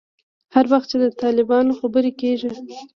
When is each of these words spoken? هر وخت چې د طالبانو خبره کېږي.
هر 0.55 0.65
وخت 0.71 0.87
چې 0.91 0.97
د 1.03 1.05
طالبانو 1.21 1.77
خبره 1.79 2.11
کېږي. 2.21 2.49